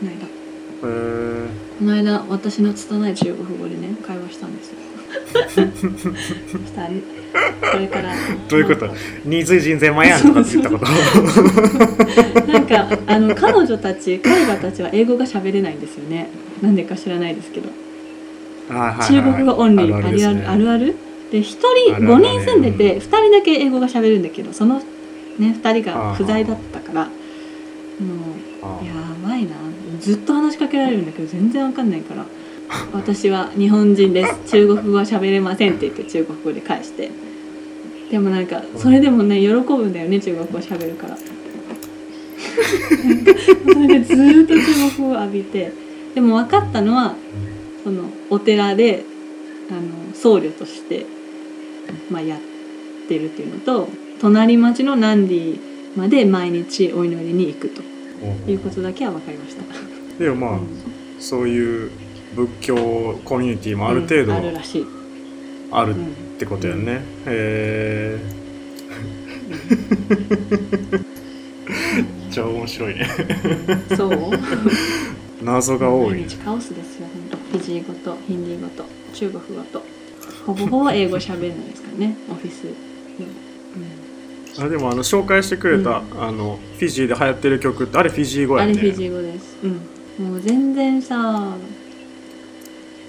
[0.02, 0.38] の間。
[0.80, 1.48] えー、
[1.80, 4.78] この間私の拙い中国語でね会話したんですよ
[7.72, 8.14] これから。
[8.48, 8.88] どういうこと？
[9.26, 10.86] ニーズ人全前やんとかって言ったこと？
[12.52, 16.30] なんかあの彼女たち彼らたちは英語が喋れないんですよね。
[16.62, 17.70] なんでか知らないですけど。
[18.70, 20.96] はい中国語オンリーあるあるあるある？
[21.32, 22.30] で1人あるあるだね。
[22.30, 24.84] 5人住んでて2人だけ英語が喋るんだけどそのね
[25.40, 27.06] 2人が不在だったから。
[27.06, 27.12] も
[28.62, 28.94] あうや
[29.28, 29.56] ばいな。
[30.00, 32.24] ずっと話しかけられるんだけど全然わかんないから
[32.94, 34.52] 私は日本人です。
[34.52, 37.10] 中国語は喋れませんって言って中国語で返して。
[38.12, 41.16] でもなんかそれでもね喜ぶんだよね中国語喋るから。
[41.16, 41.26] なんか
[43.74, 45.72] それでずっと中国語を浴びて。
[46.16, 47.16] でも分かったのは
[47.84, 49.06] そのお寺で
[49.70, 51.06] あの僧侶として、
[52.10, 52.40] まあ、やっ
[53.08, 53.88] てるっていうのと
[54.20, 55.60] 隣町のナンディ
[55.96, 57.84] まで毎日お祈りに行くと
[58.50, 59.64] いうことだけは分かりました。
[60.18, 60.88] でもまあ、うん
[61.20, 61.92] そういう
[62.38, 64.86] 仏教コミュニティもある程度うんあるらしい。
[65.72, 68.22] あるっうんてことやね、へえ
[71.66, 73.10] めっちゃ面白いね。
[73.98, 74.12] そう？
[75.44, 76.20] 謎が多いね。
[76.22, 79.84] 毎日カオスですよ本当フィジー語とヒンディー語と中国語と。
[80.46, 82.68] ほぼほぼ英語喋れないですからねオフィス
[84.62, 88.72] あでもあの紹介してくれた、あのフィジーで流行ってる曲ってあれフィジーうん、語やね。
[88.72, 89.58] あれフィジー語です。
[89.64, 89.82] うん。
[90.30, 91.56] もう全然さ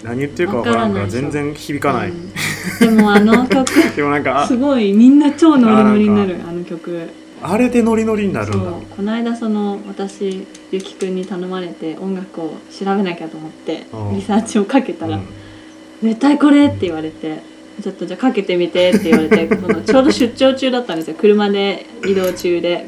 [0.03, 2.31] 何言ってるかわからんから全然響かない、うん。
[2.79, 7.09] でもあの曲 でもなんかあすごいみんな超ノリノリになるあの曲。
[7.41, 14.15] あれでノリノリになるそうんだこの間その私ゆきくんに頼まれて音楽を調べなきゃと思ってうん。
[14.17, 15.23] リサーチをかけたらうん
[16.03, 17.39] 「絶対これ!」って言われて
[17.81, 21.15] 「ちょっとじゃあかけてみて」って言われて そのちょうど出張中だったんですよ。
[21.17, 22.87] 車で移動中で。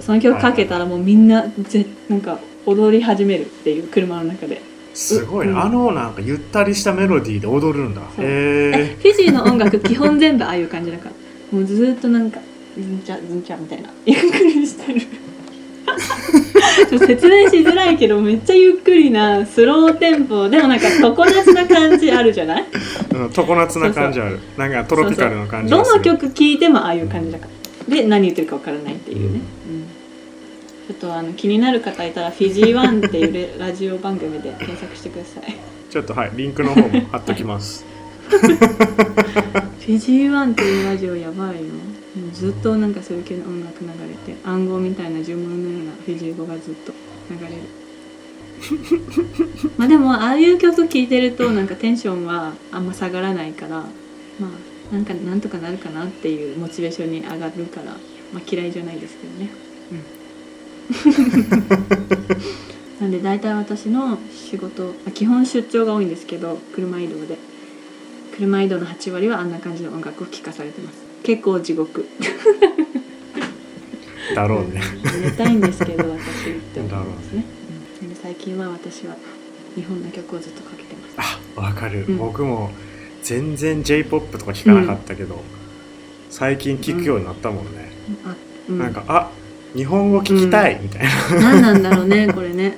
[0.00, 4.71] その曲かけたらもうみんなぜなんか踊り始めるっていう車の中で。
[4.94, 5.58] すごいな、うん。
[5.60, 8.00] あのなんかゆったりしたメロディーで踊るんだ。
[8.00, 11.12] へえフィジーの音楽基本全部ああいう感じだから。
[11.50, 12.40] もうずーっとなんか
[12.76, 15.00] ズンチャズンチャみたいなゆっくりしてる。
[17.06, 22.66] 説明しづらいけどめっちゃゆっくりなスローテンポでもなんか常夏な感じあるじゃない？
[23.12, 24.38] え、うん、常夏な感じある。
[24.56, 27.46] なんかトロピカルな感じどの曲聴いてもああいう感じだか
[27.88, 27.94] ら。
[27.96, 29.42] で何言ってるか分からないっていうね、うん
[30.92, 35.56] ちょっとあの気になる方いたら「フィジーワン」っていうレラジオ番組で検索してください。
[35.90, 37.86] ちょっとはいリンクの方も貼っときます。
[38.28, 41.72] フィジーワンっていうラジオやばいよ。
[42.34, 46.92] ずっとなんかそういう系の音楽流れて暗号みたいな呪文のようなフィジー語がずっと
[47.30, 47.62] 流れる。
[49.78, 53.86] まあでもああいう曲聴いてるとなんかテンションはあんま下がらないからま
[54.90, 57.92] あなんかなんとかなるかなっていうモチベーションに上がるから、
[58.32, 59.50] まあ、嫌いじゃないですけどね、
[59.90, 60.21] うん、
[63.00, 67.38] なんで大体私の仕事あ基本出張が多いんですけど車移動で。
[68.34, 70.96] 車移動の8割はあんな感じの音楽を聴かされてます。
[71.22, 72.06] 結構地獄。
[74.34, 74.80] だろうね。
[75.22, 76.12] 寝たいんですけど私っ
[76.72, 77.44] て思いますね、
[78.02, 79.14] うん、最最近は私は
[79.74, 81.14] 日本の曲をずっとかけてます。
[81.56, 82.16] あわかる、うん。
[82.16, 82.70] 僕も
[83.22, 85.38] 全然 j p o p とか聞かなかったけど、
[86.30, 87.92] 最近聞くようになったもんね、
[88.24, 88.34] あ、
[88.70, 89.30] うん、なんかあ
[89.74, 92.76] 日本語聞きたい、みたいな、何なんだろうね これね。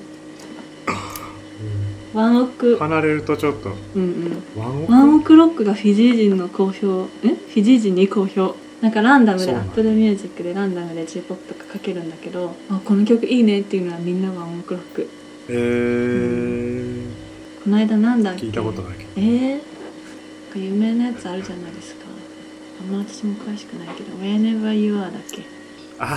[2.13, 2.77] ワンオク。
[2.77, 3.73] 離れるとちょっと。
[3.97, 4.43] うんうん。
[4.57, 4.93] ワンオク？
[4.93, 7.09] ワンオクロックがフィジー人の好評。
[7.25, 7.29] え？
[7.29, 8.55] フィジー人に好評？
[8.81, 9.71] なんかランダムでそうなんだ。
[9.73, 15.09] Apple Music でランダムで J−POP とかかけるんだけどあこの曲いいねっていうのはみんなワンオクロック。
[15.49, 17.03] えー、
[17.65, 18.43] この間なんだっけ？
[18.47, 19.11] 聞いたことないけど。
[19.17, 19.65] えー、なんか
[20.57, 22.05] 有名なやつあるじゃないですか。
[22.81, 25.43] あんま私も詳しくないけど Whenever You Are だっけ？
[25.99, 26.17] あ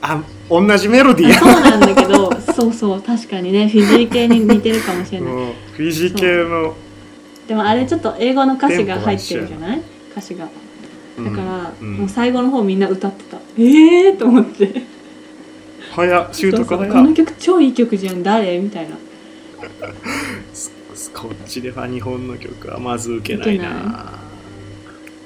[0.00, 5.32] あ同じメロディーそうなんだけどそうそう確かにねフィジー系に似てるかもしれない。
[5.72, 6.74] フィジー系の
[7.48, 9.82] でもあれちょっと英語の歌詞が入ってるじゃない？
[10.12, 10.44] 歌詞が。
[10.44, 11.96] だから、うん。
[11.98, 13.38] もう最後の方みんな歌ってた。
[13.58, 14.82] ええー、と思って。
[15.94, 18.58] 早っ習得そうそう早この曲超いい曲じゃん誰？
[18.60, 18.96] みたいな。
[20.54, 20.72] す
[21.12, 24.12] こっちでは日本の曲はまず受けないな。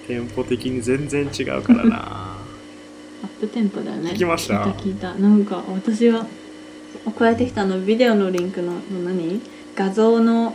[0.06, 1.96] テンポ的に全然違うからな。
[1.98, 2.31] ア
[3.26, 4.10] ップテンポだよね。
[4.10, 4.64] 聞きました。
[4.64, 5.14] 聞いた聞いた。
[5.14, 6.26] なんか私は
[7.06, 9.40] 送られてきたあのビデオのリンクのの何？
[9.74, 10.54] 画像の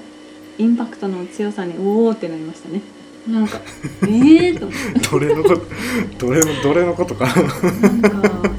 [0.58, 2.82] インパクトの強さにおおってなりましたね。
[3.28, 3.60] なんか
[4.04, 4.08] え
[4.48, 5.10] えー、と思って。
[5.10, 7.26] どれのことどれのどれのことか。
[7.26, 8.52] なんか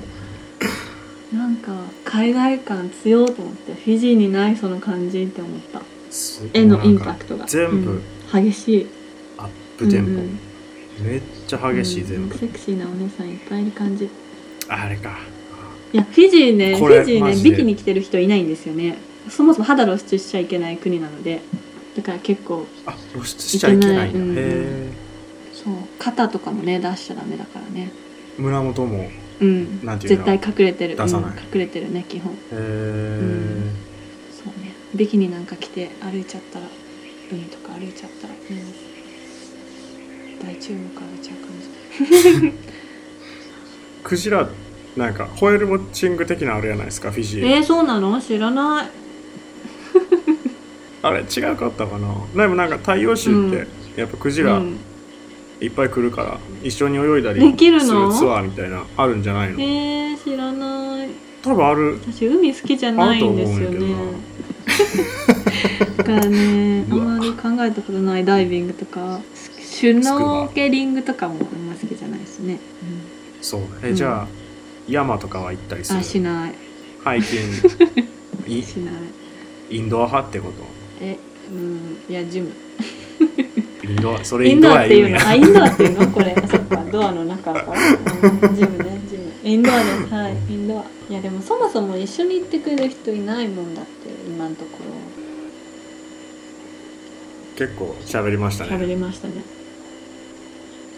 [1.32, 1.72] なんか
[2.04, 5.82] 海外感強いと思ってフィジーにないその感じって思った。
[6.52, 7.46] 絵のインパクトが。
[7.46, 8.02] 全部うん。
[8.44, 8.86] 激しい。
[9.36, 9.46] アッ
[9.78, 10.38] プテンポ、うんうん。
[11.04, 12.38] めっちゃ激しい、全部うん。
[12.38, 14.04] セクシーなお姉さんいっぱいいる感じ。
[14.04, 14.08] い
[14.68, 15.18] あれか。
[15.92, 17.50] やフィジーねフこれィジーねマジで。
[17.50, 18.98] ビキニ着てる人いないんですよね。
[19.30, 21.40] そもそも肌露出しちゃいけない国なので。
[21.96, 24.10] だから結構あ露出しちゃいけないんだ。
[24.10, 24.28] いけない。
[24.28, 24.32] うん。
[24.32, 24.92] へえ。
[25.54, 25.74] そう。
[25.98, 27.90] 肩とかもね出しちゃダメだからね。
[28.36, 29.84] 胸元もへうん。
[29.84, 30.24] なんていうの？
[30.24, 30.96] 絶対隠れてる。
[30.96, 31.30] 出さない。
[31.30, 31.38] うん。
[31.38, 32.32] 隠れてるね基本。
[32.52, 33.62] え、
[34.30, 34.74] そうね。
[34.94, 36.66] ビキニなんか着て歩いちゃったら
[37.32, 38.34] 海とか歩いちゃったら、
[40.48, 42.52] うん、大注目浴びちゃう感じ
[44.04, 44.48] クジラ
[44.96, 48.20] なんかホエールウォッチング的なあるじゃないですかフィジー、えー、そうなの？
[48.20, 48.88] 知らない。
[51.02, 52.14] あれ違うかったかな？
[52.42, 53.66] でもなんか太陽州って、
[54.00, 54.78] やっぱクジラうん。
[55.60, 59.60] いっぱい来るから一緒に泳いだりできるするのツアーみたいなあるんじゃないの？
[59.60, 61.08] えー、知らない。
[61.42, 61.98] 多分ある。
[62.12, 63.94] 私海好きじゃないんですよね。
[65.96, 69.20] だからねあんまり考えたことないダイビングとか
[69.78, 72.58] シュノーケリングとかもあんま好きじゃないですね、
[73.40, 73.94] そうえ、うん。
[73.94, 74.28] じゃあ
[74.88, 76.00] 山とかは行ったりすうん、る？
[76.00, 76.54] あしない。
[77.04, 77.50] ハイキン
[78.46, 78.50] グ。
[78.52, 78.94] いしない。
[79.70, 80.64] インドア派ってこと？
[81.00, 81.16] え
[81.52, 82.50] うんいやジム。
[83.84, 85.10] インドア それインドアアっていうの？
[85.10, 86.08] やあインドアっていうの？
[86.10, 87.60] これあそっかドアの中か。
[87.60, 89.32] らうんジムねジム。
[89.44, 90.84] インドアですはいインドア。
[91.08, 93.90] いやでもそもそも一緒に行ってくれる人いないもんだって
[94.28, 94.98] 今のところ。
[97.56, 99.34] 結構喋りました喋ねりましたね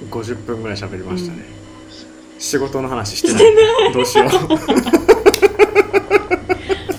[0.08, 1.44] 50分ぐらい喋りましたね、
[2.38, 3.42] 仕事の話してない。
[3.92, 4.28] どうしよ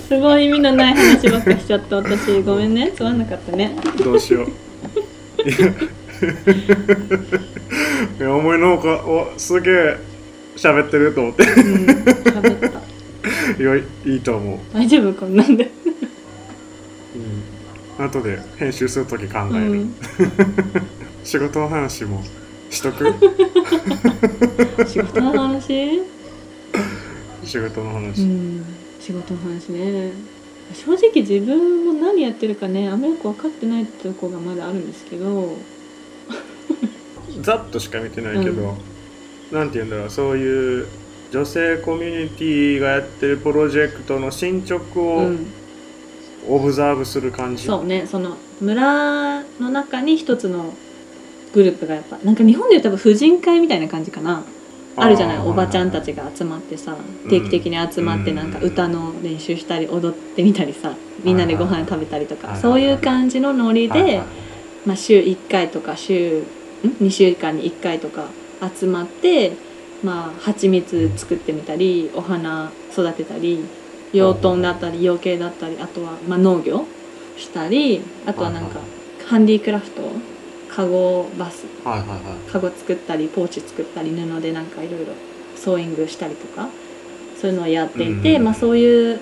[0.08, 1.96] すごい意味のない話ばっかしちゃった。
[1.96, 2.92] 私ごめんね。
[2.94, 3.74] つまんなかったね。
[3.98, 4.48] うどうしよう。
[5.48, 5.68] いや。
[8.20, 9.96] いや思いのほかおすげえ
[10.56, 11.42] 喋ってると思って。
[11.44, 13.62] うん喋った。
[13.62, 15.12] いやいいと思う、大丈夫？
[15.14, 15.70] こんなんで。
[17.98, 19.94] うん、後で編集する時考うえる、ん。
[21.24, 22.22] 仕事の話も
[22.72, 23.04] しとく？
[24.88, 26.00] 仕事の話？
[27.44, 28.64] 仕事のう話、ん
[29.00, 30.12] 仕事の話ね。
[30.74, 35.56] 正直自分も何やってるかねあんまよく分かってないとこがまだあるんですけど。
[37.42, 38.76] ざっとしか見てないけど、
[39.50, 40.86] なんて言うんだろうそういう
[41.30, 45.46] 女性コミュニティがやってるプロジェクトの進捗うをん。
[46.48, 50.74] オブザーブする感じ、そうねその村の中に一つの
[51.52, 54.42] グループがやっぱなんか日本でいう多分婦人会みたいな感じかな。
[54.94, 55.38] あるじゃない？
[55.38, 56.94] ーおばちゃんたちが集まってさ
[57.30, 64.20] 定期的に集まってなんか歌の練習したり踊ってみたりさみんなでご飯食べたりとかそういう感じのノリで
[64.84, 66.44] まあ週1回とか週ん
[67.00, 68.26] ？2週間に1回とか
[68.78, 69.52] 集まって
[70.04, 73.64] まあ蜂蜜作ってみたりお花育てたり
[74.12, 76.84] 養豚だったり養鶏だったりあとはまあ農業
[77.38, 78.78] したりあとはなんか
[79.26, 80.02] ハンディクラフト
[80.74, 81.66] カゴバス。
[81.84, 82.50] はいはいはい。
[82.50, 85.12] カゴ作ったりポーチ作ったり布でなんかいろいろ
[85.56, 86.68] ソーイングしたりとか。
[87.42, 89.20] そういうのをやっていて、うんまあ、そういう、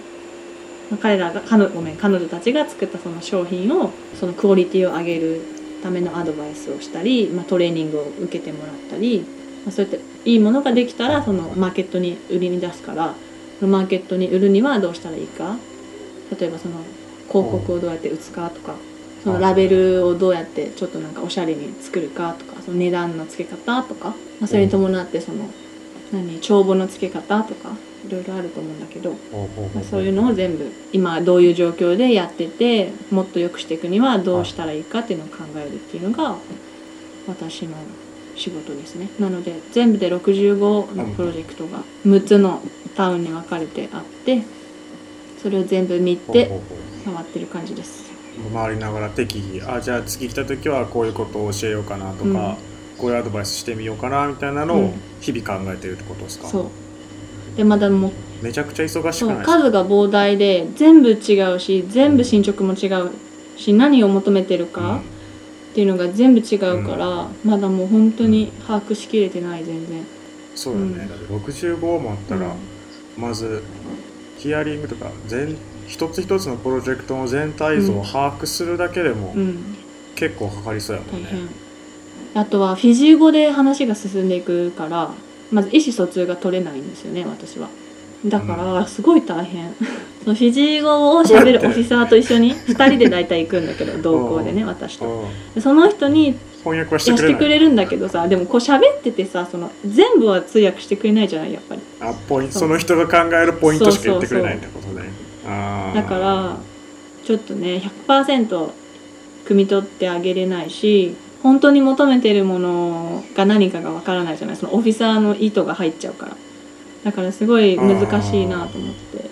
[0.91, 5.41] まあ彼らが彼女ごめん彼女たちが作ったその商品をそのクオリティを上げる
[5.83, 9.25] ためのアドバイスをしたり、まあ、トレーニングを受けてもらったり、
[9.65, 13.15] まあ、そうやっていいものができたらそのマーケットに売りに出すから
[13.63, 15.57] マーケットに売るにはどうしたらいいか。
[16.39, 16.75] 例えばその
[17.29, 18.75] 広告をどうやって打つかとか
[19.23, 24.15] そのラベルをどうやってちょっとなんかおしゃれに作るかとかその値段の付け方とか、ま
[24.45, 25.49] あ、それに伴ってその
[26.13, 27.71] 何帳簿の付け方とか
[28.07, 29.11] いろいろあると思うんだけど、
[29.75, 36.37] まあ、そういうのを全部今どういう状況でやっててもっと良くしていくにはどうしたらいいかっていうのを考えるっていうのが
[37.29, 37.77] 私の
[38.37, 39.11] 仕事ですね。
[39.19, 42.63] なので全部で65のプロジェクトが6つの
[42.97, 44.43] タウンに分かれてあって
[45.43, 46.61] それを全部見て
[47.05, 48.00] 回ってる感じです
[48.49, 52.35] 回りながら適宜あじゃあ次来た時はこういうことを教えようかなとか、うん。
[52.99, 54.95] こういうアドバイスしてみようかなみたいなのをうん。
[55.21, 57.57] 日々考えてるってことですか、そう。
[57.57, 58.13] でまだもう
[58.43, 63.11] めちゃくちゃ忙しくない数が膨大で全部違うし全部進捗も違う
[63.57, 65.01] し何を求めてるか
[65.71, 70.05] っていうのが全部違うから、まだもう本当に把握しきれてない全然。
[70.55, 71.09] そうだね、うん。
[71.09, 72.55] だって65もあったら、
[73.17, 73.63] まず
[74.39, 75.57] ヒアリングとか全
[75.91, 79.77] 一つ一つのプロジェクトの全体像を把握するだけでもうん、うん
[80.21, 81.49] 結構かかりそうやもんね、大変。
[82.35, 85.15] あとはフィジー語で話が進んでいくから
[85.51, 87.69] まず意思疎通が取れないんですよね私は。
[88.27, 89.75] だからすごい大変、
[90.23, 95.25] そのフィジー語を喋るオフィサーと一緒に2人で大体行くんだけど同行でね私と。
[95.59, 101.81] その人に翻訳はしてやくれるんだけどさでもこう喋っててさその全部は通訳してくれないじゃないやっぱり。
[102.01, 106.57] あポイントその人が考えるポイントしか言ってくれないってことねだから
[107.25, 107.77] ちょっとね
[108.07, 108.71] 100%
[109.47, 114.57] 汲み取ってあげれないし本当に求めてるものが何かがわからないじゃない。
[114.57, 116.37] そのオフィサーの意図が入っちゃうから。
[117.05, 119.31] だからすごい難しいなと思って。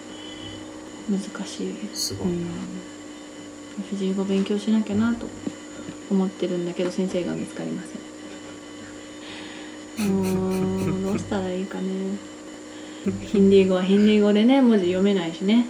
[1.11, 1.74] 難しい。
[1.92, 2.46] すごい、うん。
[3.90, 5.26] フィジー語勉強しなきゃなと
[6.11, 7.82] 思ってるんだけど先生が見つかりま
[9.98, 10.09] せん。
[10.09, 11.84] うーんどうしたらいいかね。
[13.26, 15.66] ヒンディー語はヒンディー語でね文字読めないしね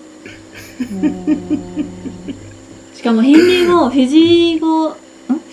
[2.95, 4.99] しかもヒンディー語フィジー語んフ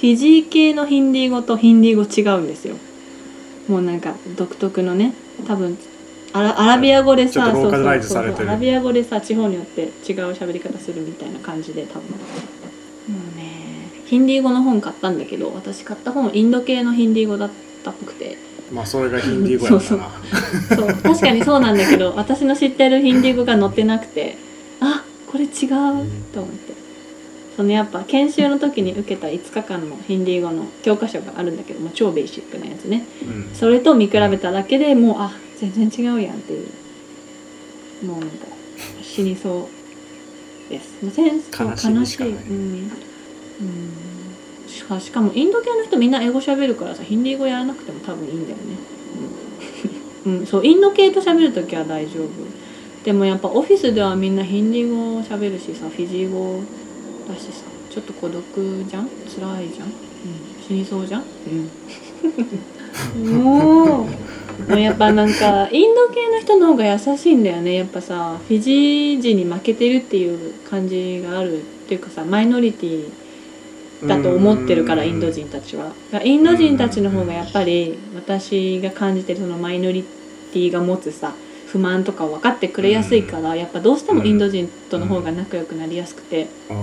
[0.01, 2.76] ィジー系のヒンディー語とヒンディー語違うんですよ。
[3.68, 5.14] もうなんか独特のね
[5.47, 5.78] 多分
[6.34, 8.24] アラアラビア語でさそうそうそう。
[8.24, 9.89] アラビア語でさ地方によって違う
[10.34, 12.03] 喋り方するみたいな感じで多分。
[12.03, 12.18] も
[13.34, 17.49] うねヒンディー語の本買ったんだけど私買った本インド系のヒンディー語だっ
[17.84, 18.38] たっぽくて。
[18.72, 20.10] まあそれがヒンディー語やったな。
[20.76, 20.88] そう。
[21.01, 24.38] 確かにそうなんだけど私の知ってるヒンディー語が載ってなくて
[24.86, 25.49] あこれ違う
[26.33, 26.86] と思って。
[27.55, 33.05] そのやっぱ研修の時に受けた5日間のヒンディー語の教科書があるんだけどもう超ベーシックなやつね。
[33.23, 33.55] うん。
[33.55, 36.67] それと見比べただけでもうあ全然違うやんっていう。
[38.05, 38.47] もうなんか
[39.01, 39.69] 死にそ
[40.67, 41.01] うです。
[41.01, 42.91] もうセンス悲しいうん。
[43.61, 43.91] うん。
[44.67, 48.63] しかしかもインド系の人みんな英語喋るからさヒンディー語やらなくても多分いいんだよね。
[50.25, 52.64] うん、うん、そうインド系と喋る時は大丈夫
[53.06, 56.60] でもやっぱオフィスではみんなヒンディー語を喋るしさフィジー語
[57.30, 58.43] だしさちょっと孤独
[58.89, 59.08] じゃん？
[59.08, 59.93] 辛いじゃん、うん、
[60.68, 61.24] 死にそうじゃん？
[63.16, 63.41] うん。
[63.41, 67.76] もうもうやっぱなんかインド系の人の方が優しいんだよね。
[67.76, 73.10] やっぱさフィジー人に負けてるっていう感じがあるっていうかさマイノリティ
[74.08, 75.91] だと思ってるからインド人たちは。
[76.24, 80.03] インド人たちの方がやっぱり私が感じてるそのマイノリ
[80.51, 81.34] ティが持つさ
[81.68, 86.47] 不満とかを分かってくれやすいからやっぱどうしてもインド人との方が仲良くなりやすくて。
[86.70, 86.74] あ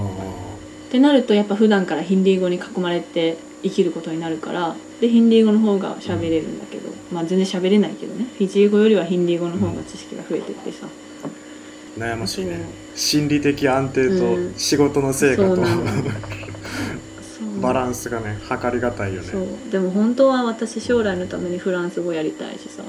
[0.89, 8.27] ってなるとやっぱ普段からヒンディー語に囲まれて生きることになるからでヒンディー語の方が喋れるんだけど、まあ全然喋れないけどね。
[8.37, 12.67] フィジー語よりはヒンディー語の方が知識が増えてってさ、ー悩ましいね。
[12.95, 14.53] 心理的安定うん。
[14.53, 15.83] と仕事の成果と、そうなの
[17.25, 17.61] そう。
[17.61, 19.29] バランスがね測りがたいよね。
[19.71, 22.83] でも本当は私将来のためにフランス語やりたいしさ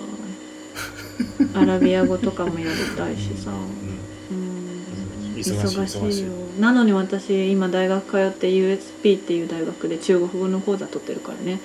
[1.53, 3.51] アラビア語とかもやりたいしさ。
[3.51, 4.37] うん。
[4.37, 5.35] うん。
[5.35, 6.13] 忙しい忙忙しい。
[6.13, 6.29] しいよ。
[6.59, 11.59] なのに私今大学通って USP っていう大学で中国語の講座取ってるからね。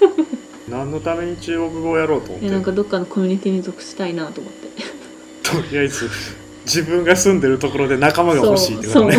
[0.68, 4.68] 何のために中国語をやろうと思ってなんかどっかのコミュニティに属したいなと思って。
[5.42, 6.10] とりあえず
[6.66, 9.16] 自分が住んでるところで仲間が欲しいってことね